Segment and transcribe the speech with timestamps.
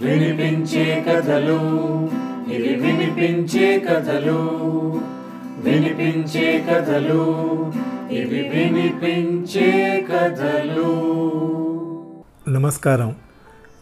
[0.00, 1.60] వినిపించే కథలు
[2.54, 4.38] ఇవి వినిపించే కథలు.
[5.64, 7.72] వినిపించే కథలు
[8.10, 11.14] ఇవి వినిపించే కథలు.
[12.48, 13.16] నమస్కారం.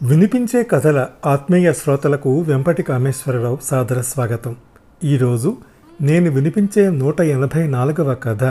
[0.03, 4.55] వినిపించే కథల ఆత్మీయ శ్రోతలకు వెంపటి కామేశ్వరరావు సాదర స్వాగతం.
[5.03, 5.57] ఈరోజు
[6.01, 8.43] నేను వినిపించే నూట ఎనభై నాలుగవ కథ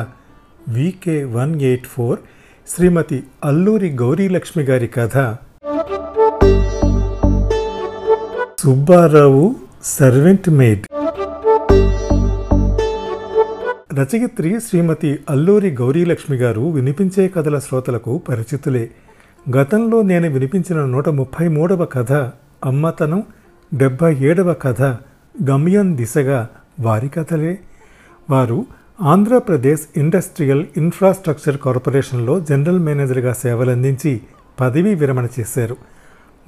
[0.69, 2.19] VK one eight four
[2.69, 5.37] Shrimati Alluri Gaurilakshmi గారి కథ.
[8.63, 10.87] Subbarao servant maid.
[13.95, 18.91] రచయిత్రి శ్రీమతి అల్లూరి గౌరీలక్ష్మి గారు వినిపించే కథల శ్రోతలకు పరిచితులే.
[19.57, 22.13] గతంలో నేను వినిపించిన నూట ముప్పై మూడవ కథ
[22.65, 23.23] అమ్మతనం
[23.75, 24.83] డెబ్భై ఏడవ కథ
[25.51, 26.49] గమ్యం దిశగా
[26.81, 27.59] వారి కథలే.
[28.31, 28.67] వారు
[29.03, 34.21] ఆంధ్రప్రదేశ్ ఇండస్ట్రియల్ ఇన్ఫ్రాస్ట్రక్చర్ కార్పొరేషన్లో జనరల్ మేనేజర్గా సేవలందించి
[34.61, 35.77] పదవీ విరమణ చేశారు.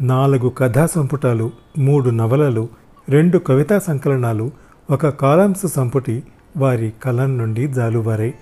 [0.00, 2.69] నాలుగు కథా సంపుటాలు మూడు నవలలు
[3.09, 4.51] రెండు కవితా సంకలనాలు
[4.91, 6.23] ఒక కాలమ్స్ సంపుటి
[6.56, 8.34] వారి కలం నుండి జాలువారాయి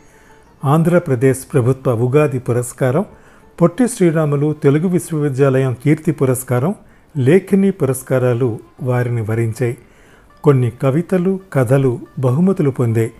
[0.64, 3.04] ఆంధ్రప్రదేశ్ ప్రభుత్వ ఉగాది పురస్కారం
[3.60, 6.74] పొట్టి శ్రీరాములు తెలుగు విశ్వవిద్యాలయం కీర్తి పురస్కారం
[7.16, 9.76] లేఖిని పురస్కారాలు వారిని వరించాయి
[10.44, 13.10] కొన్ని కవితలు కథలు బహుమతులు పొందాయి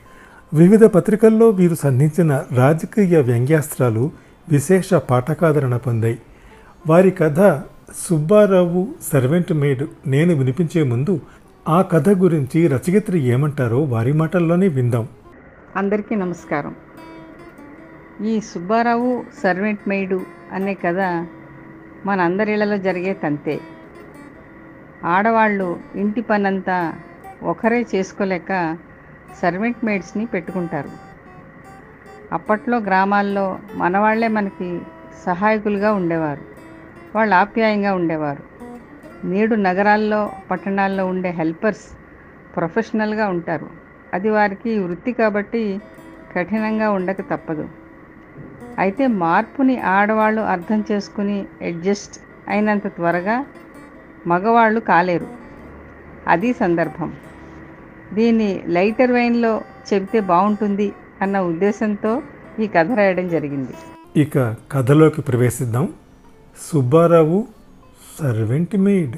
[0.55, 4.11] వివిధ పత్రికల్లో వీరు సంధించిన రాజకీయ వ్యంగ్యాస్త్రాలు
[4.49, 6.19] విశేష పాఠకాదరణ పొందాయి.
[6.87, 7.41] వారి కథ
[7.97, 11.21] సుబ్బారావు సర్వెంట్ మేడ్ నేను వినిపించే ముందు
[11.69, 15.09] ఆ కథ గురించి రచయిత్రి ఏమంటారో వారి మాటల్లోనే విందాం.
[15.77, 16.75] అందరికీ నమస్కారం.
[18.27, 20.21] ఈ సుబ్బారావు సర్వెంట్ మెయిడు
[20.53, 21.27] అనే కథ
[22.07, 23.61] మనందరిళ్ళలో జరిగే తంతే.
[25.05, 26.95] ఆడవాళ్ళు ఇంటి పనంతా
[27.43, 28.77] ఒకరే చేసుకోలేక
[29.43, 30.89] సర్వెంట్ మెయిడ్స్ని పెట్టుకుంటారు.
[32.33, 34.81] అప్పట్లో గ్రామాల్లో మనవాళ్ళే మనకి
[35.27, 36.52] సహాయకులుగా ఉండేవారు.
[37.15, 38.43] వాళ్ళు ఆప్యాయంగా ఉండేవారు.
[39.27, 41.97] నేడు నగరాల్లో పట్టణాల్లో ఉండే హెల్పర్స్
[42.57, 43.67] ప్రొఫెషనల్గా ఉంటారు.
[44.15, 45.81] అది వారికి వృత్తి కాబట్టి
[46.37, 47.69] కఠినంగా ఉండక తప్పదు.
[48.79, 53.45] అయితే మార్పుని ఆడవాళ్ళు అర్థం చేసుకుని అడ్జస్ట్ అయినంత త్వరగా
[54.27, 55.27] మగవాళ్ళు కాలేరు.
[56.29, 57.13] అది సందర్భం.
[58.13, 59.61] దీన్ని లైటర్ వైన్లో
[59.95, 62.23] చెబితే బాగుంటుంది అన్న ఉద్దేశంతో
[62.61, 63.73] ఈ కథ రాయడం జరిగింది.
[64.21, 65.89] ఇక కథలోకి ప్రవేశిద్దాం.
[66.61, 67.47] Subbarao
[68.19, 69.17] servant maid.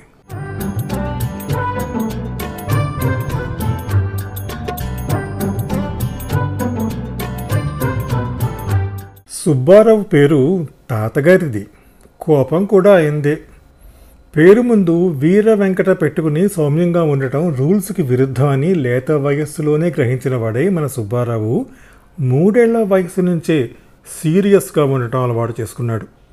[9.31, 11.67] సుబ్బారావు పేరు తాతగారిది.
[12.21, 13.39] కోపం కూడా అయిందే.
[14.37, 20.87] పేరు ముందు వీర వెంకట పెట్టుకుని సౌమ్యంగా ఉండటం రూల్స్కి విరుద్ధం అని లేత వయస్సులోనే గ్రహించిన వాడే మన
[20.87, 21.66] సుబ్బారావు.
[22.21, 23.71] మూడేళ్ళ వయసు నుంచే
[24.22, 26.24] సీరియస్గా ఉండటం అలవాటు చేసుకున్నాడు.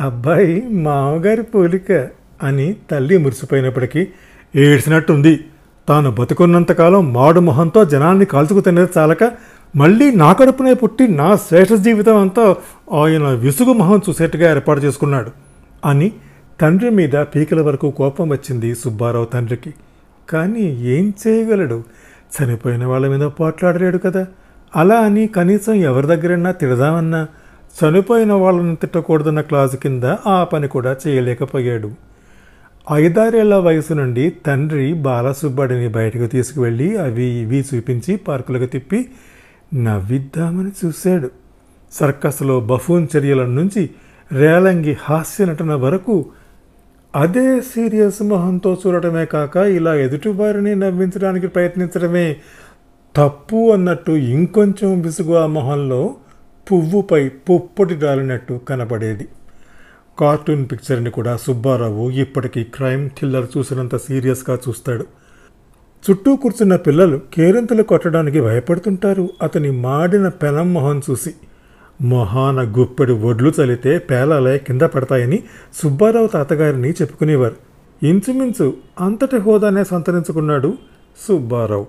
[0.00, 2.08] అబ్బాయి మామగారి పోలిక
[2.42, 4.06] అని తల్లి మురిసిపోయినప్పటికీ
[4.56, 5.44] ఏడ్చినట్టుంది.
[5.88, 9.32] తాను బతుకున్నంతకాలం మాడు మొహంతో జనాన్ని కాల్చుకు తినేది చాలక
[9.76, 12.56] మళ్ళీ నా కడుపునే పుట్టి నా శ్రేష్ఠ జీవితం అంతా
[12.92, 15.30] ఆయన విసుగు మొహం చూసేట్టుగా ఏర్పాటు చేసుకున్నాడు
[15.84, 16.12] అని
[16.60, 19.74] తండ్రి మీద పీకల వరకు కోపం వచ్చింది సుబ్బారావు తండ్రికి.
[20.28, 21.84] కానీ ఏం చేయగలడు?
[22.36, 24.26] చనిపోయిన వాళ్ళ మీద పోట్లాడలేడు కదా.
[24.76, 27.26] అలా అని కనీసం ఎవరి దగ్గరైనా తిడదామన్నా
[27.76, 31.90] చనిపోయిన వాళ్ళని తిట్టకూడదన్న క్లాజు కింద ఆ పని కూడా చేయలేకపోయాడు.
[32.92, 39.06] ఐదారేళ్ళ వయసు నుండి తండ్రి బాలసుబ్బడిని బయటకు తీసుకువెళ్ళి అవి ఇవి చూపించి పార్కులకు తిప్పి
[39.74, 41.30] నవ్విద్దామని చూశాడు.
[41.92, 43.90] సర్కస్లో బఫూన్ చర్యల నుంచి
[44.32, 46.26] రేలంగి హాస్య నటన వరకు
[47.14, 52.36] అదే సీరియస్ మొహంతో చూడటమే కాక ఇలా ఎదుటివారిని నవ్వించడానికి ప్రయత్నించడమే
[53.16, 56.14] తప్పు అన్నట్టు ఇంకొంచెం విసుగు ఆ మొహంలో
[56.72, 59.28] పువ్వుపై పుప్పొటి రాలినట్టు కనపడేది
[60.20, 65.04] కార్టూన్ పిక్చర్ని కూడా సుబ్బారావు ఇప్పటికీ క్రైమ్ థ్రిల్లర్ చూసినంత సీరియస్గా చూస్తాడు.
[66.10, 69.28] చుట్టూ కూర్చున్న పిల్లలు కేరింతలు కొట్టడానికి భయపడుతుంటారు.
[69.42, 71.34] అతని మాడిన పెనం మొహం చూసి
[72.00, 75.42] మొహాన గుప్పెడు ఒడ్లు చలితే పేలాలే కింద పడతాయని
[75.74, 77.56] సుబ్బారావు తాతగారిని చెప్పుకునేవారు.
[78.06, 80.74] ఇంచుమించు అంతటి హోదానే సంతరించుకున్నాడు
[81.28, 81.86] సుబ్బారావు.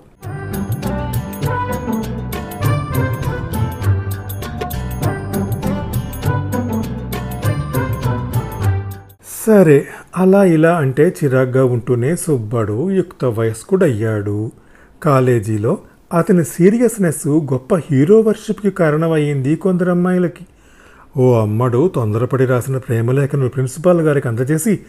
[9.48, 14.52] సరే అలా ఇలా అంటే చిరాగ్గా ఉంటూనే సుబ్బడు యుక్త వయస్కుడయ్యాడు.
[15.04, 15.78] కాలేజీలో
[16.14, 20.46] అతని సీరియస్నెస్ గొప్ప హీరో వర్షిప్కి కారణమయ్యింది కొందరు అమ్మాయిలకి
[21.18, 24.80] ఓ అమ్మడు తొందరపడి రాసిన ప్రేమలేఖను ప్రిన్సిపాల్ గారికి అందజేసి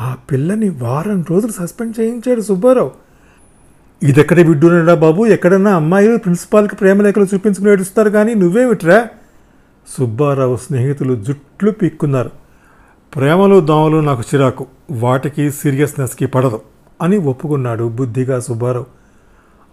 [0.00, 2.90] ఆ పిల్లని వారం రోజులు సస్పెండ్ చేయించాడు సుబ్బారావు.
[4.02, 5.26] ఇదెక్కడ విడ్డూనడా బాబు?
[5.26, 9.08] ఎక్కడన్నా అమ్మాయిలు ప్రిన్సిపాల్కి ప్రేమలేఖలు చూపించుకుని ఏడుస్తారు కానీ నువ్వేమిట్రా?
[9.98, 12.43] సుబ్బారావు స్నేహితులు జుట్లు పీక్కున్నారు.
[13.14, 14.66] ప్రేమలు దోమలు నాకు చిరాకు.
[14.90, 16.60] వాటికి సీరియస్నెస్కి పడదు
[17.02, 18.86] అని ఒప్పుకున్నాడు బుద్ధిగా సుబ్బారావు.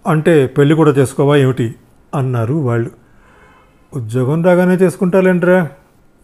[0.08, 1.76] అంటే పెళ్ళి కూడా చేసుకోవా ఏమిటి?
[2.16, 2.92] అన్నారు వాళ్ళు.
[3.94, 5.70] ఉద్యోగం రాగానే చేసుకుంటాలేంట్రా?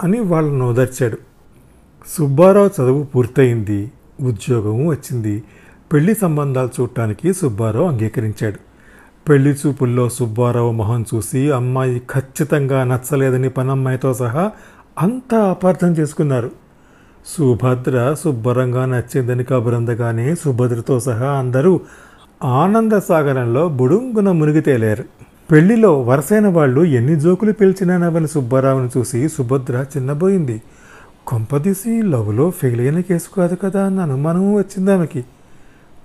[0.04, 1.18] అని వాళ్ళను ఓదార్చాడు.
[2.08, 3.92] సుబ్బారావు చదువు పూర్తయింది
[4.22, 5.44] ఉద్యోగం వచ్చింది.
[5.94, 8.60] పెళ్ళి సంబంధాలు చూడటానికి సుబ్బారావు అంగీకరించాడు.
[9.30, 14.52] పెళ్ళి చూపుల్లో సుబ్బారావు మొహం చూసి అమ్మాయి ఖచ్చితంగా నచ్చలేదని పనమ్మాయితో సహా
[15.00, 16.67] అంతా అపార్థం చేసుకున్నారు.
[17.28, 21.80] సుభద్ర శుభ్రంగా నచ్చిందని కబురందగానే సుభద్రతో సహా అందరూ
[22.44, 25.04] ఆనంద సాగరంలో బుడుంగున మునిగి తేలారు.
[25.52, 30.62] పెళ్ళిలో వరసైన వాళ్ళు ఎన్ని జోకులు పిలిచినా నవ్వని సుబ్బారావుని చూసి సుభద్ర చిన్నబోయింది.
[31.28, 35.26] కొంపదీసి లవ్లో ఫెయిల్ అయిన కేసు కాదు కదా అన్న అనుమానం వచ్చింది ఆమెకి.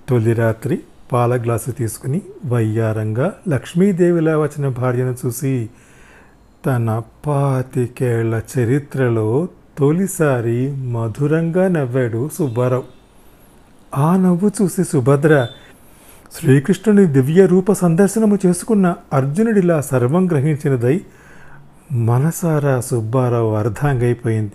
[0.09, 0.79] తొలి రాత్రి
[1.11, 5.69] పాల గ్లాసు తీసుకుని వయ్యారంగా లక్ష్మీదేవిలా వచ్చిన భార్యను చూసి
[6.65, 9.47] తన పాతికేళ్ళ చరిత్రలో
[9.77, 12.83] తొలిసారి మధురంగా నవ్వాడు సుబ్బారావు.
[13.97, 15.47] ఆ నవ్వు చూసి సుభద్ర
[16.39, 21.01] శ్రీకృష్ణుని దివ్య రూప సందర్శనము చేసుకున్న అర్జునుడిలా సర్వం గ్రహించినదై
[21.91, 24.51] మనసారా సుబ్బారావు అర్ధాంగైపోయింది.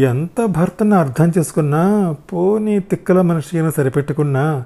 [0.00, 4.64] ఎంత భర్తను అర్థం చేసుకున్నా పోనీ తిక్కల మనిషి అయినా సరిపెట్టుకున్నా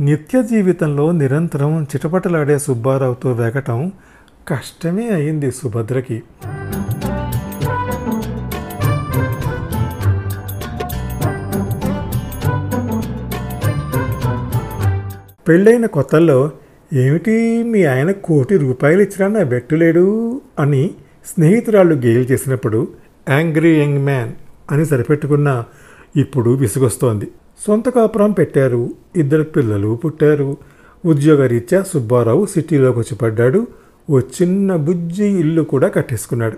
[0.00, 3.92] నిత్య జీవితంలో నిరంతరం చిటపటలాడే సుబ్బారావుతో వెగటం
[4.48, 6.22] కష్టమే అయింది సుభద్రకి.
[15.48, 16.50] పెళ్ళైన కొత్తల్లో
[16.92, 20.90] ఏమిటి మీ ఆయన కోటి రూపాయలు ఇచ్చినా నా బెట్టులేడు అని
[21.26, 22.88] స్నేహితురాళ్ళు గేలు చేసినప్పుడు
[23.28, 24.32] యాంగ్రీ యంగ్ మ్యాన్
[24.70, 25.64] అని సరిపెట్టుకున్న
[26.16, 27.28] ఇప్పుడు విసుగొస్తోంది.
[27.66, 30.56] సొంత కాపురం పెట్టారు ఇద్దరు పిల్లలు పుట్టారు
[31.04, 33.66] ఉద్యోగరీత్యా సుబ్బారావు సిటీలోకి వచ్చి పడ్డాడు
[34.10, 36.56] ఓ చిన్న బుజ్జి ఇల్లు కూడా కట్టేసుకున్నాడు.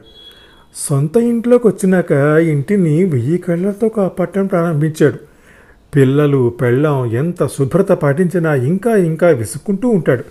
[0.74, 2.12] సొంత ఇంట్లోకి వచ్చినాక
[2.48, 5.27] ఇంటిని వెయ్యి కళ్ళతో కాపాడటం ప్రారంభించాడు.
[5.96, 10.24] పిల్లలు పెళ్ళం ఎంత శుభ్రత పాటించినా ఇంకా ఇంకా విసుక్కుంటూ ఉంటాడు.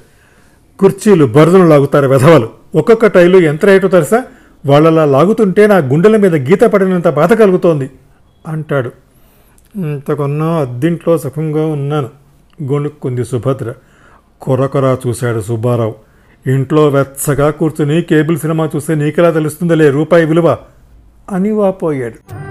[0.80, 2.50] కుర్చీలు బరదలు లాగుతారు వెధవలు.
[2.76, 4.24] ఒక్కొక్క టైలు ఎంత రేటు తెలుసా?
[4.66, 7.90] వాళ్ళలా లాగుతుంటే నా గుండెల మీద గీత పడినంత బాధ కలుగుతోంది
[8.48, 8.92] అంటాడు.
[9.76, 12.10] ఇంతకున్నా అద్దింట్లో సుఖంగా ఉన్నాను.
[12.64, 13.74] గొణుక్కుంది సుభద్ర.
[14.42, 15.96] కొరకొరా చూశాడు సుబ్బారావు.
[16.48, 20.58] ఇంట్లో వెచ్చగా కూర్చుని కేబుల్ సినిమా చూస్తే నీకెలా తెలుస్తుందిలే రూపాయి విలువ?
[21.32, 22.47] అని వాపోయాడు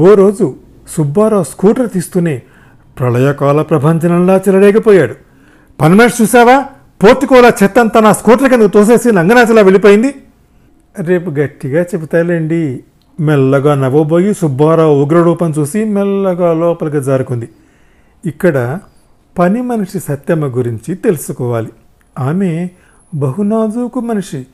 [0.00, 0.46] ఓ రోజు
[0.88, 2.42] సుబ్బారావు స్కూటర్ తీస్తూనే
[2.98, 5.14] ప్రళయకాల ప్రభంజనంలా చెలరేగిపోయాడు.
[5.80, 6.56] పనిమేష్ చూసావా
[7.02, 10.10] పోర్టుకోలా చెత్తంతా నా స్కూటర్ కింద తోసేసి నంగనాచలా వెళ్ళిపోయింది.
[10.98, 12.84] రేపు గట్టిగా చెబుతాలేండి
[13.20, 17.48] మెల్లగా నవ్వబోయి సుబ్బారావు ఉగ్రరూపం చూసి మెల్లగా లోపలికి జారుకుంది.
[18.26, 18.78] ఇక్కడ
[19.38, 21.70] పని మనిషి సత్యమ్మ గురించి తెలుసుకోవాలి.
[22.18, 22.70] ఆమె
[23.14, 24.46] బహునాజూకు మనిషి.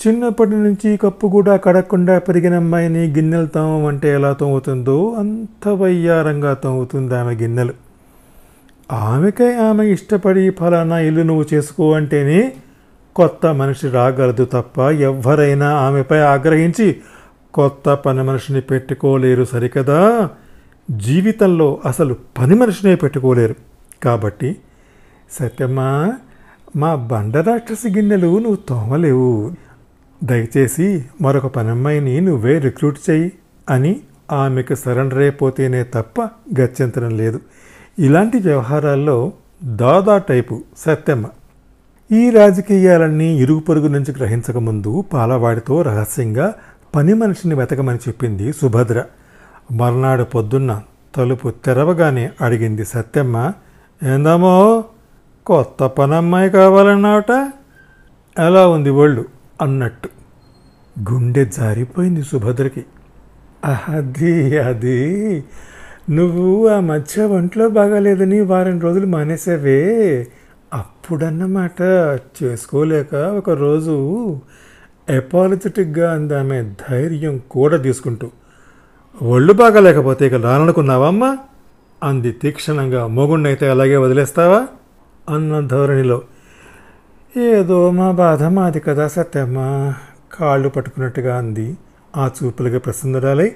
[0.00, 7.34] చిన్నప్పటి నుంచి కప్పు కూడా కడకుండా పెరిగిన అమ్మాయిని గిన్నెలు తోమంటే ఎలా తోముతుందో అంత వయ్యారంగా తోముతుంది ఆమె
[7.34, 7.72] గిన్నెలు.
[8.92, 12.52] ఆమెకై ఆమె ఇష్టపడి ఫలానా ఇల్లు నువ్వు చేసుకో అంటేనే
[13.16, 16.96] కొత్త మనిషి రాగలదు తప్ప ఎవరైనా ఆమెపై ఆగ్రహించి
[17.54, 20.30] కొత్త పని మనిషిని పెట్టుకోలేరు సరికదా?
[20.90, 23.54] జీవితంలో అసలు పని మనిషినే పెట్టుకోలేరు.
[24.02, 24.56] కాబట్టి
[25.30, 26.12] సత్యమ్మా
[26.76, 29.52] మా బండరాక్షసి గిన్నెలు నువ్వు తోమలేవు.
[30.24, 33.32] దయచేసి మరొక పనమ్మాయిని నువ్వే రిక్రూట్ చెయ్యి
[33.70, 34.00] అని
[34.32, 36.20] ఆమెకు సరెండర్ అయిపోతేనే తప్ప
[36.60, 37.40] గత్యంతరం లేదు.
[37.98, 39.32] ఇలాంటి వ్యవహారాల్లో
[39.64, 41.26] దాదా టైపు సత్యమ్మ.
[42.12, 46.54] ఈ రాజకీయాలన్నీ ఇరుగు పొరుగు నుంచి గ్రహించకముందు పాలవాడితో రహస్యంగా
[46.94, 49.04] పని మనిషిని వెతకమని చెప్పింది సుభద్ర.
[49.72, 50.82] మర్నాడు పొద్దున్న
[51.16, 53.52] తలుపు తెరవగానే అడిగింది సత్యమ్మ
[54.14, 54.84] ఏందమ్మో
[55.46, 57.52] కొత్త పనమ్మాయి కావాలన్నావట?
[58.38, 59.33] ఎలా ఉంది ఒళ్ళు?
[59.62, 60.08] అన్నట్టు.
[61.12, 62.84] గుండె జారిపోయింది సుభద్రకి.
[63.88, 65.44] అది అది
[66.10, 70.26] నువ్వు ఆ మధ్య ఒంట్లో బాగాలేదని వారం రోజులు మానేసావే.
[70.74, 71.82] అప్పుడన్నమాట
[72.42, 73.94] చేసుకోలేక ఒకరోజు
[75.10, 78.30] ఎపాలజెటిక్గా అందామె ధైర్యం కూడా తీసుకుంటూ.
[79.22, 81.38] ఒళ్ళు బాగాలేకపోతే ఇక రాననుకున్నావమ్మా
[82.02, 83.06] అంది తీక్షణంగా.
[83.06, 84.66] మొగుణ్ణైతే అలాగే వదిలేస్తావా?
[85.34, 86.22] అన్న ధోరణిలో
[87.36, 89.58] ఏదో మా బాధ మాది కదా సత్యమ్మ.
[90.34, 91.76] కాళ్ళు పట్టుకున్నట్టుగా అంది.
[92.16, 93.52] ఆ చూపులుగా ప్రసన్నరాలై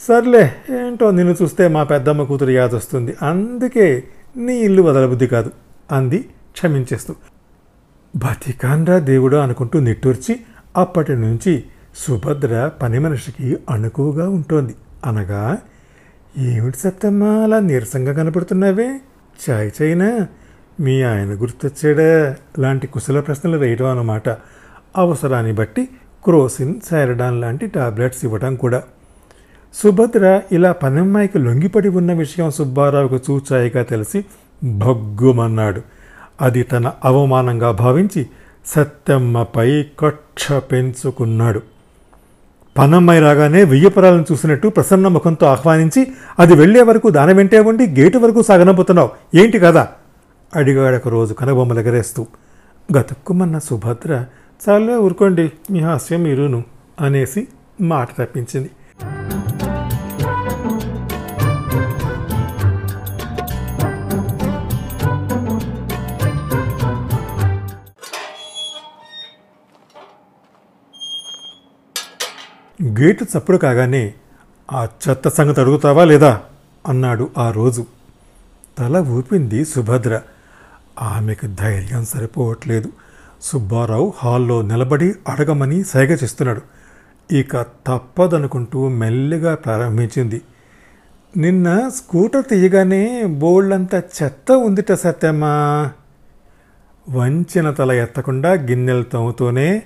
[0.00, 3.16] సర్లే ఏంటో నిన్ను చూస్తే మా పెద్దమ్మ కూతురు యాదొస్తుంది.
[3.22, 4.04] అందుకే
[4.36, 5.50] నీ ఇల్లు వదలబుద్ధి కాదు
[5.92, 6.18] అంది
[6.52, 7.14] క్షమించేస్తూ.
[8.16, 10.40] బతికాన్రా దేవుడు అనుకుంటూ నిట్టూర్చి
[10.76, 11.64] అప్పటి నుంచి
[11.96, 14.74] సుభద్ర పని మనిషికి అణుకువగా ఉంటోంది.
[15.06, 15.58] అనగా
[16.38, 19.00] ఏమిటి సత్తమ్మా అలా నీరసంగా కనపడుతున్నావే?
[19.50, 20.26] చాయ్ చైనా
[20.80, 22.36] మీ ఆయన గుర్తొచ్చాడే?
[22.58, 24.28] లాంటి కుశల ప్రశ్నలు వేయడం అన్నమాట.
[24.96, 25.88] అవసరాన్ని బట్టి
[26.24, 28.82] క్రోసిన్ సారడాన్ లాంటి టాబ్లెట్స్ ఇవ్వడం కూడా.
[29.74, 34.24] సుభద్ర ఇలా పనమ్మాయికి లొంగిపడి ఉన్న విషయం సుబ్బారావుకు చూచాయిగా తెలిసి
[34.64, 35.82] భగ్గుమన్నాడు.
[36.40, 38.26] అది తన అవమానంగా భావించి
[38.66, 41.62] సత్యమ్మపై కక్ష పెంచుకున్నాడు.
[42.78, 46.06] పనమ్మాయి రాగానే వెయ్యపురాలను చూసినట్టు ప్రసన్న ముఖంతో ఆహ్వానించి
[46.38, 49.88] అది వెళ్ళే వరకు దాని వెంటే ఉండి గేటు వరకు సాగనబోతున్నావు ఏంటి కదా
[50.54, 52.26] అడిగాడొక రోజు కనబొమ్మలు ఎగరేస్తూ
[52.98, 54.26] గతుక్కుమన్న సుభద్ర
[54.68, 56.64] చాలా ఊరుకోండి మీ హాస్యం మీరును
[57.00, 57.48] అనేసి
[57.80, 58.70] మాట తప్పించింది.
[73.00, 74.14] గేటు చప్పుడు కాగానే
[74.72, 76.42] ఆ చెత్త సంగతి అడుగుతావా లేదా?
[76.88, 77.86] అన్నాడు ఆ రోజు.
[78.78, 80.20] తల ఊపింది సుభద్ర.
[81.00, 82.92] ఆమెకు ధైర్యం సరిపోవట్లేదు.
[83.42, 86.60] సుబ్బారావు హాల్లో నిలబడి అడగమని సైగ చేస్తున్నాడు.
[87.34, 90.42] ఇక తప్పదనుకుంటూ మెల్లిగా ప్రారంభించింది.
[91.36, 95.90] నిన్న స్కూటర్ తీయగానే బోళ్ళంతా చెత్త ఉందిట సత్యమ్మా.
[97.10, 99.82] వంచిన తల ఎత్తకుండా గిన్నెలు తవ్వుతూనే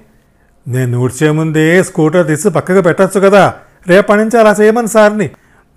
[0.68, 3.54] నేను ఊడ్చే ముందే స్కూటర్ తీసి పక్కకు పెట్టచ్చు కదా
[3.86, 5.30] రేపటి నుంచి అలా చేయమని సార్ని.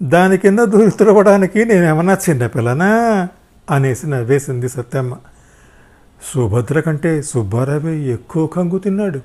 [0.04, 3.28] దాని కింద దూరి తిరగడానికి నేనేమన్నా చిన్నపిల్లనా?
[3.70, 5.18] అనేసి నవ్వేసింది సత్యమ్మ.
[6.34, 9.20] సుభద్ర కంటే సుబ్బారావే ఎక్కువ కంగు తిన్నాడు.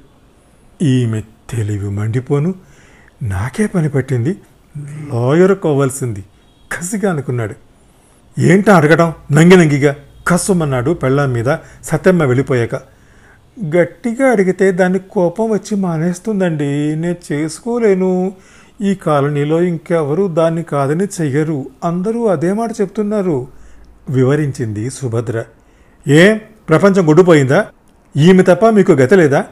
[0.83, 2.55] ఈమె తెలివి మండిపోను.
[3.23, 4.37] నాకే పని పట్టింది.
[4.79, 6.25] లాయర్ కోవాల్సింది.
[6.73, 7.55] కసిగా అనుకున్నాడు.
[8.41, 9.15] ఏంటా అడగడం?
[9.33, 9.97] నంగి నంగిగా
[10.29, 12.75] కస్సుమన్నాడు పెళ్ళాం మీద సత్యమ్మ వెళ్ళిపోయాక.
[13.77, 16.97] గట్టిగా అడిగితే దాన్ని కోపం వచ్చి మానేస్తుందండి.
[16.97, 18.33] నేను చేసుకోలేను.
[18.81, 21.67] ఈ కాలనీలో ఇంకెవరు దాన్ని కాదని చెయ్యరు.
[21.85, 23.63] అందరూ అదే మాట చెప్తున్నారు.
[24.11, 25.44] వివరించింది సుభద్ర.
[26.08, 26.34] ఏ
[26.68, 27.66] ప్రపంచం గుడ్డుపోయిందా
[28.16, 29.44] ఈమె తప్ప మీకు గత లేదా?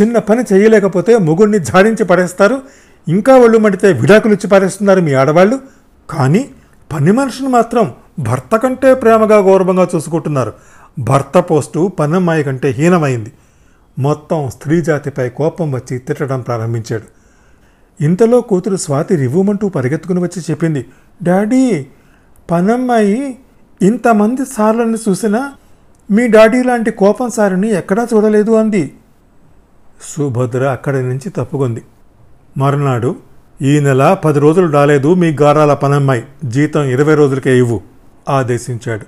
[0.00, 2.62] చిన్న పని చేయలేకపోతే మొగుడిని జాడించి పడేస్తారు.
[3.08, 5.60] ఇంకా ఒళ్ళు మడితే విడాకులిచ్చి పారేస్తున్నారు మీ ఆడవాళ్ళు.
[6.10, 6.50] కానీ
[6.92, 10.52] పని మనుషుని మాత్రం భర్త కంటే ప్రేమగా గౌరవంగా చూసుకుంటున్నారు.
[10.98, 13.32] భర్త పోస్టు పన్నమ్మాయి కంటే హీనమైంది.
[13.98, 17.18] మొత్తం స్త్రీ జాతిపై కోపం వచ్చి తిట్టడం ప్రారంభించాడు.
[18.04, 20.86] ఇంతలో కూతురు స్వాతి రివ్వమంటూ పరిగెత్తుకుని వచ్చి చెప్పింది
[21.22, 21.86] డాడీ
[22.50, 23.38] పనమ్మాయి
[23.82, 25.52] ఇంతమంది సార్లను చూసినా
[26.10, 28.94] మీ డాడీ లాంటి కోపం సారిని ఎక్కడా చూడలేదు అంది.
[30.16, 31.84] సుభద్ర అక్కడి నుంచి తప్పుకుంది.
[32.58, 33.16] మరునాడు
[33.62, 36.24] ఈ నెల పది రోజులు రాలేదు మీ గారాల పనమ్మాయి.
[36.44, 37.80] జీతం ఇరవై రోజులకే ఇవ్వు
[38.28, 39.06] ఆదేశించాడు.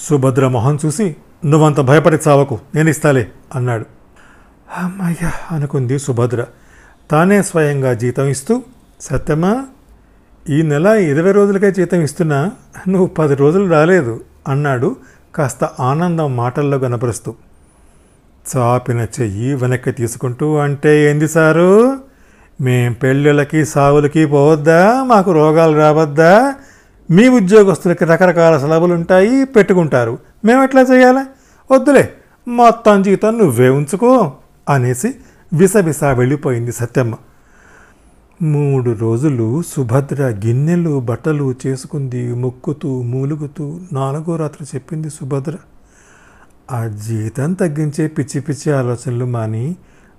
[0.00, 3.84] సుభద్ర మొహం చూసి నువ్వంత భయపడి చావకు నేను ఇస్తాలే అన్నాడు.
[4.78, 6.44] అమ్మయ్య అనుకుంది సుభద్ర.
[7.10, 8.62] తానే స్వయంగా జీతం ఇస్తూ
[9.00, 9.66] సత్యమా?
[10.48, 12.50] ఈ నెల ఇరవై రోజులకే జీతం ఇస్తున్నా
[12.88, 14.96] నువ్వు పది రోజులు రాలేదు అన్నాడు
[15.34, 17.34] కాస్త ఆనందం మాటల్లో కనపరుస్తూ.
[18.56, 21.98] చాపిన చెయ్యి వెనక్కి తీసుకుంటూ అంటే ఏంది సారు?
[22.60, 25.04] మేం పెళ్ళిళ్ళకి సావులకి పోవద్దా?
[25.04, 26.54] మాకు రోగాలు రావద్దా?
[27.10, 30.18] మీ ఉద్యోగస్తులకి రకరకాల సెలవులు ఉంటాయి పెట్టుకుంటారు.
[30.44, 31.26] మేము ఎట్లా చేయాలా?
[31.70, 32.12] వద్దులే
[32.48, 34.32] మొత్తం జీతం నువ్వే ఉంచుకో
[34.68, 35.14] అనేసి
[35.52, 37.14] విసవిస వెళ్ళిపోయింది సత్యమ్మ.
[38.42, 45.56] మూడు రోజులు సుభద్ర గిన్నెలు బట్టలు చేసుకుంది మొక్కుతూ మూలుగుతూ నాలుగో రాత్రి చెప్పింది సుభద్ర.
[46.70, 49.76] ఆ జీతం తగ్గించే పిచ్చి పిచ్చి ఆలోచనలు మాని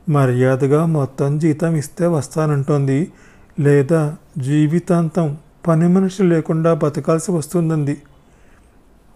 [0.10, 3.12] మర్యాదగా మొత్తం జీతం ఇస్తే వస్తానంటోంది.
[3.60, 8.02] లేదా జీవితాంతం పని మనిషి లేకుండా బతకాల్సి వస్తుందంది.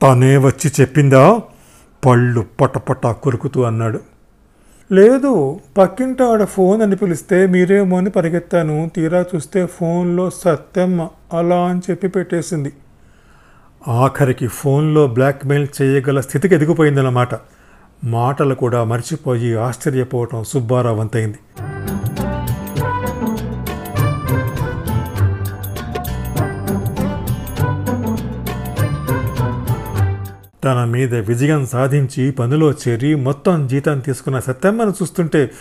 [0.01, 1.39] తనే వచ్చి చెప్పిందా?
[2.05, 4.12] పళ్ళు పటపట కొరుకుతూ అన్నాడు.
[4.93, 8.91] లేదు పక్కింటి ఆడ ఫోన్ అని పిలిస్తే మీరేమో అని పరిగెత్తాను.
[8.95, 12.73] తీరా చూస్తే ఫోన్లో సత్యమ్మ అలా అని చెప్పి పెట్టేసింది.
[13.87, 17.29] ఆఖరికి ఫోన్లో బ్లాక్మెయిల్ చేయగల స్థితికి ఎదిగిపోయిందన్నమాట.
[18.03, 21.37] మాటలు కూడా మర్చిపోయి ఆశ్చర్యపోవటం సుబ్బారావు వంతైంది
[30.63, 35.51] తన మీద విజయం సాధించి పనిలో చేరి మొత్తం జీతం తీసుకున్న సత్యమ్మను చూస్తుంటే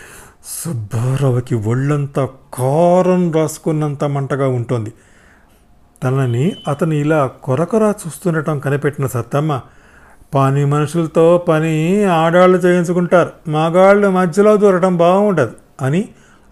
[0.64, 4.92] సుబ్బారావుకి ఒళ్ళంతా కారం రాసుకున్నంత మంటగా ఉంటుంది.
[6.02, 9.60] తనని అతను ఇలా కొరకొర చూస్తుండటం కనిపెట్టిన సత్తమ్మ
[10.34, 16.08] పని మనుషులతో పని ఆడాళ్ళు చేయించుకుంటారు మగాళ్ళు మధ్యలో దూరటం బాగుండదు అని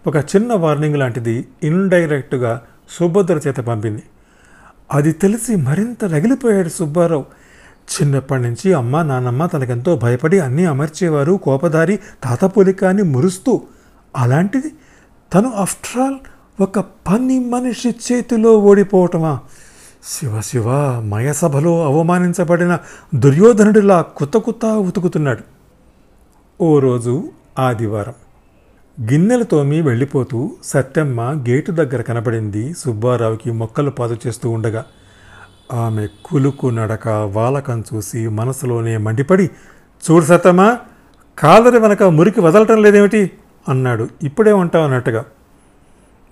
[0.07, 4.03] ఒక చిన్న వార్నింగ్ లాంటిది ఇండైరెక్ట్గా సుభద్ర చేత పంపింది.
[4.93, 7.40] అది తెలిసి మరింత రగిలిపోయాడు సుబ్బారావు.
[7.93, 11.33] చిన్నప్పటి నుంచి అమ్మ నాన్నమ్మ తనకెంతో భయపడి అన్నీ అమర్చేవారు.
[11.33, 13.61] కోపదారి తాతపులికాన్ని మురుస్తూ
[14.17, 14.71] అలాంటిది
[15.33, 16.15] తను ఆఫ్టర్ ఆల్
[16.61, 19.39] ఒక పని మనిషి చేతిలో ఓడిపోవటమా?
[20.03, 20.67] శివ శివ
[21.01, 22.79] మయసభలో అవమానించబడిన
[23.15, 25.43] దుర్యోధనుడిలా కుత్త కుత్త ఉతుకుతున్నాడు.
[26.61, 27.29] ఓ రోజు
[27.59, 28.13] ఆదివారం
[29.11, 32.73] గిన్నెలు తోమి వెళ్ళిపోతూ సత్యమ్మ గేటు దగ్గర కనబడింది.
[32.73, 34.85] సుబ్బారావుకి మొక్కలు పాదు చేస్తూ ఉండగా
[35.73, 39.49] ఆమె కులుకు నడక వాలకం చూసి మనసులోనే మండిపడి
[40.11, 40.77] చూడు సత్తమ్మా
[41.37, 43.31] కాలరి వెనక మురికి వదలటం లేదేమిటి?
[43.69, 44.07] అన్నాడు.
[44.23, 45.25] ఇప్పుడే ఉంటావు అన్నట్టుగా.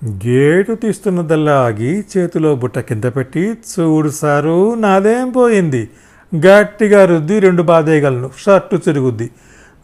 [0.05, 5.89] గేటు తీస్తున్నదల్లా ఆగి చేతిలో బుట్ట కింద పెట్టి చూడు సారు నాదేం పోయింది?
[6.36, 9.29] గట్టిగా రుద్ది రెండు బాధేయగలను షర్టు చిరుగుద్ది.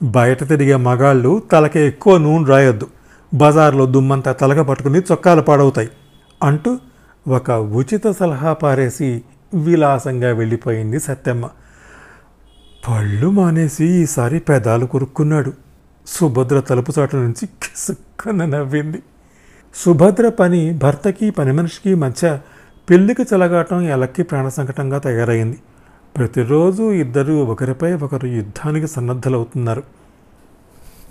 [0.03, 2.87] బయట తిరిగే మగాళ్ళు తలకి ఎక్కువ నూనె రాయొద్దు.
[3.33, 5.89] బజార్లో దుమ్మంతా తలక పట్టుకుని చొక్కాలు పాడవుతాయి
[6.43, 6.77] అంటూ
[7.27, 9.23] ఒక ఉచిత సలహా పారేసి
[9.55, 11.49] విలాసంగా వెళ్ళిపోయింది సత్యమ్మ.
[12.89, 15.53] పళ్ళు మానేసి ఈసారి పెదాలు కొరుక్కున్నాడు.
[16.07, 18.97] సుభద్ర తలుపు చాటు నుంచి కిసుక్కన నవ్వింది.
[19.75, 22.39] సుభద్ర పని భర్తకి పని మనిషికి మధ్య
[22.89, 25.57] పెళ్ళికి చెలగాటం ఎలక్కి ప్రాణ సంకటంగా తయారైంది.
[26.17, 29.83] ప్రతిరోజు ఇద్దరు ఒకరిపై ఒకరు యుద్ధానికి సన్నద్ధలవుతున్నారు.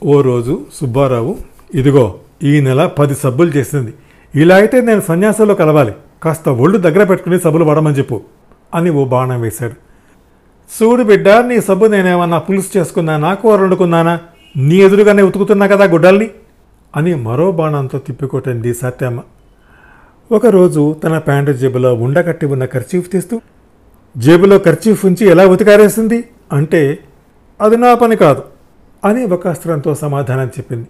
[0.04, 1.38] ఓ రోజు సుబ్బారావు
[1.74, 3.94] ఇదిగో ఈ నెల పది సబ్బులు చేసింది.
[4.34, 5.94] ఇలా అయితే నేను సన్యాసంలో కలవాలి.
[6.24, 8.20] కాస్త ఒళ్ళు దగ్గర పెట్టుకుని సబ్బులు పడమని చెప్పు
[8.74, 9.72] అని ఓ బాణం వేశాడు.
[10.76, 14.20] చూడు బిడ్డ నీ సబ్బు నేనేమన్నా పులుసు చేసుకున్నానా కూర వండుకున్నానా
[14.56, 16.30] నీ ఎదురుగానే ఉతుకుతున్నా కదా గుడ్డల్ని?
[16.96, 19.20] అని మరో బాణంతో తిప్పికొట్టింది సత్యమ్మ.
[20.32, 23.40] ఒకరోజు తన ప్యాంటు జేబులో ఉండకట్టి ఉన్న ఖర్చీఫ్ తీస్తూ
[24.18, 26.24] జేబులో ఖర్చీఫ్ ఉంచి ఎలా ఉతికారేసింది?
[26.52, 26.98] అంటే
[27.60, 28.42] అది నా పని కాదు
[29.04, 30.86] అని ఒక అస్త్రంతో సమాధానం చెప్పింది.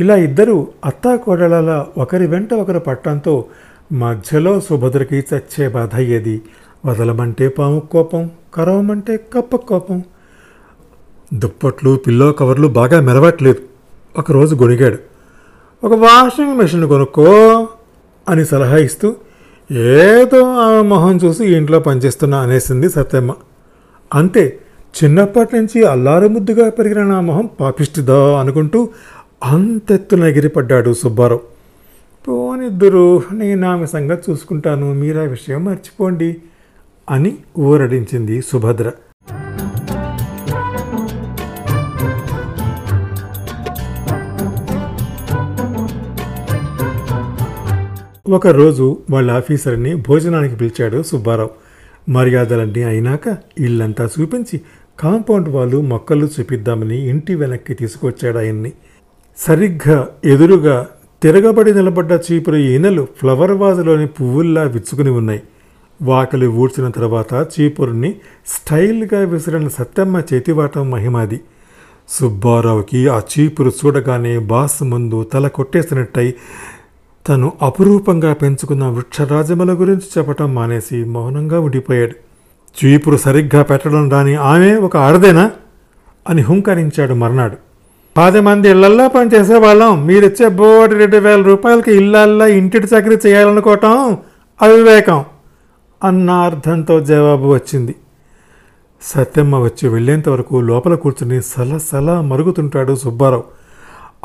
[0.00, 3.44] ఇలా ఇద్దరు అత్తా కోడళ్ళ ఒకరి వెంట ఒకరు పట్టడంతో
[3.92, 6.42] మధ్యలో సుభద్రకి చచ్చే బాధ అయ్యేది
[6.86, 10.02] వదలమంటే పాము కోపం కరవమంటే కప్ప కోపం.
[11.34, 13.58] దుప్పట్లు పిల్లో కవర్లు బాగా మెరవట్లేదు.
[14.18, 14.98] ఒకరోజు గొణిగాడు
[15.86, 17.68] ఒక వాషింగ్ మెషిన్ కొనుక్కో
[18.28, 19.16] అని సలహా ఇస్తూ
[19.72, 23.34] ఏదో ఆమె మొహం చూసి ఇంట్లో పనిచేస్తున్నా అనేసింది సత్యమ్మ.
[24.14, 24.58] అంతే
[25.04, 28.88] చిన్నప్పటి నుంచి అల్లారు ముద్దుగా పెరిగిన నా మొహం పాపిష్టిదా అనుకుంటూ
[29.44, 31.55] అంతెత్తున ఎగిరిపడ్డాడు సుబ్బారావు.
[32.28, 34.94] పోనిద్దరు నేను ఆమె సంగతి చూసుకుంటాను.
[34.94, 36.36] మీరు ఆ విషయం మర్చిపోండి
[37.10, 38.92] అని ఊరడించింది సుభద్ర.
[48.30, 51.50] ఒకరోజు వాళ్ళ ఆఫీసర్ని భోజనానికి పిలిచాడు సుబ్బారావు.
[52.08, 54.60] మర్యాదలన్నీ అయినాక ఇల్లంతా చూపించి
[55.00, 58.72] కాంపౌండ్ వాళ్ళు మొక్కలు చూపిద్దామని ఇంటి వెనక్కి తీసుకొచ్చాడు ఆయన్ని.
[59.36, 60.86] సరిగ్గా ఎదురుగా
[61.26, 65.42] తిరగబడి నిలబడ్డ చీపురు ఈనెలు ఫ్లవర్ వాజులోని పువ్వుల్లా విచ్చుకుని ఉన్నాయి.
[66.02, 68.14] వాకలి ఊడ్చిన తర్వాత చీపురుని
[68.46, 71.40] స్టైల్గా విసిరిన సత్తమ్మ చేతివాటం మహిమాది.
[72.08, 76.34] సుబ్బారావుకి ఆ చీపురు చూడగానే బాస్ ముందు తల కొట్టేసినట్టయి
[77.28, 82.14] తను అపురూపంగా పెంచుకున్న వృక్షరాజముల గురించి చెప్పటం మానేసి మౌనంగా ఉండిపోయాడు.
[82.78, 85.50] చీపురు సరిగ్గా పెట్టడం రాని ఆమె ఒక ఆడదేనా
[86.28, 87.65] అని హుంకరించాడు మర్నాడు.
[88.16, 90.06] పది మంది ఇళ్ళల్లో పనిచేసే వాళ్ళం.
[90.06, 94.18] మీరిచ్చే బోటి రెండు వేల రూపాయలకి ఇళ్ళల్లా ఇంటిటి చాకరీ చేయాలనుకోవటం
[94.62, 95.24] అవివేకం
[96.04, 97.94] అన్న అర్థంతో జవాబు వచ్చింది.
[99.02, 103.44] సత్యమ్మ వచ్చి వెళ్ళేంత వరకు లోపల కూర్చుని సలసల మరుగుతుంటాడు సుబ్బారావు.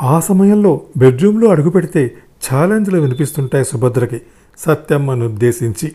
[0.02, 2.14] ఆ సమయంలో బెడ్రూమ్లో అడుగుపెడితే
[2.46, 4.20] ఛాలెంజ్లు వినిపిస్తుంటాయి సుభద్రకి.
[4.58, 5.92] సత్యమ్మను ఉద్దేశించి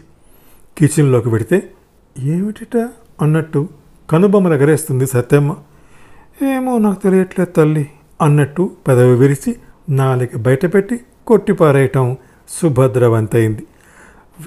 [0.78, 1.64] కిచెన్లోకి పెడితే
[2.20, 2.90] ఏమిటిట?
[3.22, 3.68] అన్నట్టు
[4.10, 5.56] కనుబొమ్మలు ఎగరేస్తుంది సత్యమ్మ.
[6.44, 7.90] ఏమో నాకు తెలియట్లేదు తల్లి
[8.22, 9.56] అన్నట్టు పెదవి విరిచి
[9.90, 12.18] నాలిక బయటపెట్టి కొట్టిపారేయటం
[12.50, 13.64] సుభద్రవంతైంది.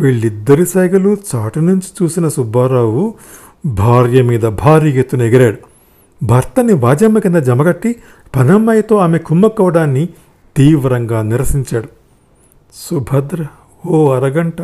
[0.01, 3.15] వీళ్ళిద్దరి సైగలు చాటు నుంచి చూసిన సుబ్బారావు
[3.67, 5.57] భార్య మీద భారీ ఎత్తున ఎగిరాడు.
[6.25, 7.97] భర్తని వాజమ్మ కింద జమగట్టి
[8.37, 10.09] పనమ్మాయితో ఆమె కుమ్మక్కవడాన్ని
[10.57, 11.89] తీవ్రంగా నిరసించాడు.
[12.75, 13.47] సుభద్ర
[13.87, 14.63] ఓ అరగంట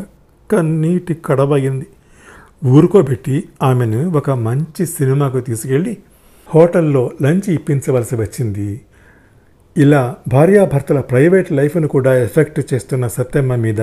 [0.51, 1.87] కన్నీటి కడబయింది
[2.67, 5.97] ఊరుకోబెట్టి ఆమెను ఒక మంచి సినిమాకు తీసుకెళ్ళి
[6.49, 8.81] హోటల్లో లంచ్ ఇప్పించవలసి వచ్చింది.
[9.77, 13.81] ఇలా భార్యాభర్తల ప్రైవేట్ లైఫ్ను కూడా ఎఫెక్ట్ చేస్తున్న సత్యమ్మ మీద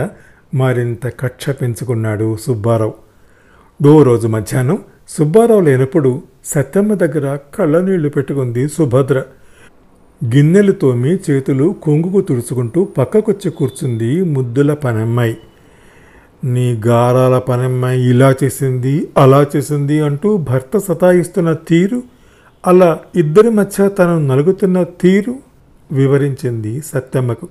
[0.54, 2.94] మరింత కక్ష పెంచుకున్నాడు సుబ్బారావు.
[3.84, 4.78] డో రోజు మధ్యాహ్నం
[5.10, 9.24] సుబ్బారావు లేనప్పుడు సత్యమ్మ దగ్గర కళ్ళనీళ్ళు పెట్టుకుంది సుభద్ర.
[10.26, 15.38] గిన్నెలు తోమి చేతులు కొంగుకు తుడుచుకుంటూ పక్కకొచ్చి కూర్చుంది ముద్దుల పనమ్మాయి.
[16.44, 22.13] నీ గారాల పనమ్మాయి ఇలా చేసింది అలా చేసింది అంటూ భర్త సతాయిస్తున్న తీరు
[22.68, 25.36] అలా ఇద్దరి మధ్య తను నలుగుతున్న తీరు
[25.92, 27.48] వివరించింది సత్యమ్మకు.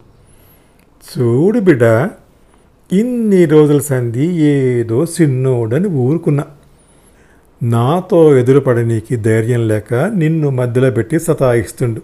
[1.04, 2.10] చూడు బిడ్డ
[2.92, 6.44] ఇన్ని రోజుల సంధి ఏదో సిన్నోడని ఊరుకున్నా.
[7.62, 12.00] నాతో ఎదురుపడనీకి ధైర్యం లేక నిన్ను మధ్యలో పెట్టి సతాయిస్తుండు.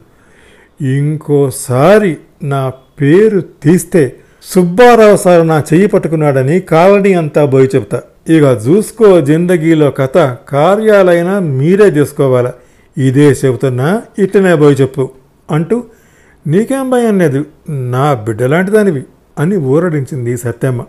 [0.81, 9.21] ఇంకోసారి నా పేరు తీస్తే సుబ్బారావు సార్ నా చెయ్యి పట్టుకున్నాడని కాలనీ అంతా పోయి చెప్తా ఇక చూసుకో
[9.21, 10.19] జిందగీలో కథ
[10.49, 12.53] కార్యాలైనా మీరే చేసుకోవాలా.
[12.99, 15.05] ఇదే చెబుతున్నా ఇట్టనే పోయి చెప్పు
[15.49, 15.77] అంటూ
[16.47, 17.41] నీకేం భయం లేదు
[17.91, 19.03] నా బిడ్డలాంటి దానివి
[19.37, 20.83] అని ఊరడించింది సత్యమ్మ.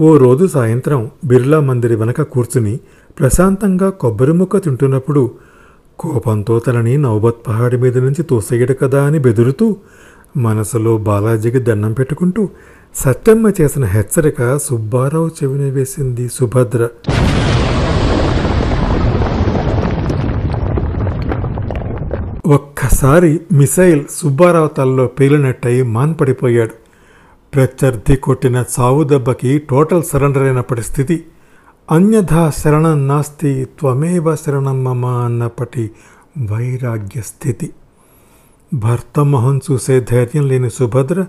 [0.00, 2.74] ఓ రోజు సాయంత్రం బిర్లా మందిరి వెనక కూర్చుని
[3.16, 5.22] ప్రశాంతంగా కొబ్బరి ముక్క తింటున్నప్పుడు
[5.98, 9.66] కోపంతో తనని నవబత్ పహాడి మీద నుంచి తోసేయడు కదా అని బెదురుతూ
[10.38, 12.42] మనసులో బాలాజీకి దండం పెట్టుకుంటూ
[13.00, 16.88] సత్యమ్మ చేసిన హెచ్చరిక సుబ్బారావు చెవిన వేసింది సుభద్ర.
[22.46, 26.74] ఒక్కసారి మిసైల్ సుబ్బారావు తలలో పేలినట్టయి మాన్పడిపోయాడు.
[27.54, 31.24] ప్రత్యర్థి కొట్టిన చావు దెబ్బకి టోటల్ సరెండర్ అయినప్పటి స్థితి
[31.90, 35.90] అన్యథా శరణం నాస్తి త్వమేవ శరణం మమ అన్నప్పటి
[36.50, 37.70] వైరాగ్య స్థితి.
[38.74, 41.26] భర్త మొహం చూసే ధైర్యం లేని సుభద్ర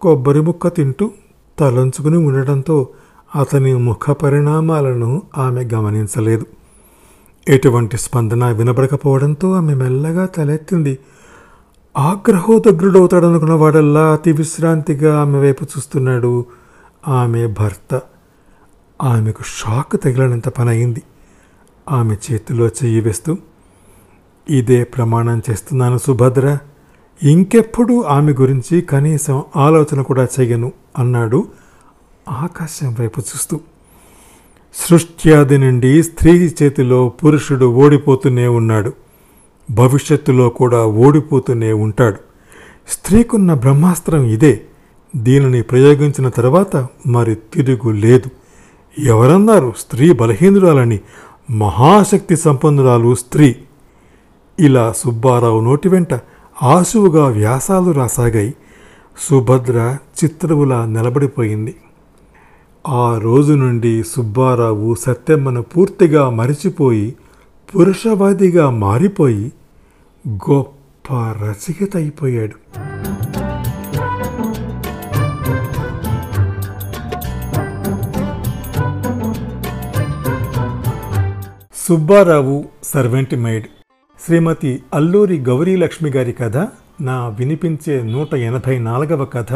[0.00, 1.10] కొబ్బరి ముక్క తింటూ
[1.58, 2.88] తలంచుకుని ఉండడంతో
[3.36, 6.46] అతని ముఖ పరిణామాలను ఆమె గమనించలేదు.
[7.48, 10.98] ఎటువంటి స్పందన వినబడకపోవడంతో ఆమె మెల్లగా తలెత్తింది.
[11.96, 16.46] ఆగ్రహోదగ్రుడవుతాడనుకున్న వాడల్లా అతి విశ్రాంతిగా ఆమె వైపు చూస్తున్నాడు
[17.08, 18.00] ఆమె భర్త.
[19.02, 21.02] ఆమెకు షాక్ తగిలినంత పని అయింది
[21.90, 23.36] ఆమె చేతిలో చెయ్యి వేస్తూ
[24.50, 26.58] ఇదే ప్రమాణం చేస్తున్నాను సుభద్ర.
[27.22, 31.48] ఇంకెప్పుడు ఆమె గురించి కనీసం ఆలోచన కూడా చేయను అన్నాడు
[32.28, 33.60] ఆకాశం వైపు చూస్తూ.
[34.74, 38.92] సృష్ట్యాది నుండి స్త్రీ చేతిలో పురుషుడు ఓడిపోతూనే ఉన్నాడు.
[39.70, 42.16] భవిష్యత్తులో కూడా ఓడిపోతూనే ఉంటాడు.
[42.88, 44.60] స్త్రీకున్న బ్రహ్మాస్త్రం ఇదే.
[45.16, 48.30] దీనిని ప్రయోగించిన తర్వాత మరి తిరుగు లేదు.
[49.00, 51.00] ఎవరన్నారు స్త్రీ బలహీనురాలని?
[51.50, 53.56] మహాశక్తి సంపన్నురాలు స్త్రీ.
[54.60, 56.14] ఇలా సుబ్బారావు నోటి వెంట
[56.62, 58.54] ఆశువుగా వ్యాసాలు రాసాగాయి.
[59.30, 61.76] సుభద్ర చిత్రవులా నిలబడిపోయింది.
[62.88, 67.16] ఆ రోజు నుండి సుబ్బారావు సత్యమ్మను పూర్తిగా మరిచిపోయి
[67.76, 69.52] పురుషవాదిగా మారిపోయి
[70.28, 72.54] గొప్ప రచయిత అయిపోయాడు.
[81.88, 83.66] సుబ్బారావు సర్వెంట్ మేడ్
[84.26, 86.56] శ్రీమతి అల్లూరి గౌరీలక్ష్మి గారి కథ
[87.00, 89.52] నా వినిపించే నూట ఎనభై నాలుగవ కథ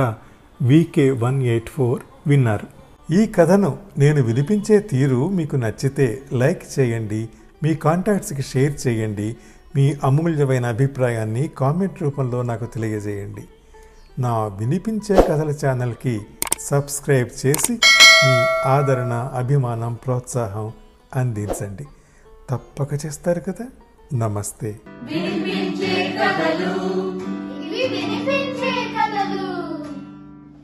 [0.62, 2.66] వికే వన్ ఎయిట్ ఫోర్ విన్నారు.
[3.12, 7.28] ఈ కథను నేను వినిపించే తీరు మీకు నచ్చితే లైక్ చేయండి
[7.62, 9.36] మీ కాంటాక్ట్స్కి షేర్ చేయండి
[9.76, 13.44] మీ అమూల్యమైన అభిప్రాయాన్ని కామెంట్ రూపంలో నాకు తెలియజేయండి.
[14.18, 16.20] నా వినిపించే కథల ఛానల్కి
[16.60, 17.72] సబ్స్క్రైబ్ చేసి
[18.26, 20.72] మీ ఆదరణ అభిమానం ప్రోత్సాహం
[21.16, 21.86] అందించండి.
[22.50, 23.66] తప్పక చేస్తారు కదా?
[24.12, 24.70] ನಮಸ್ತೆ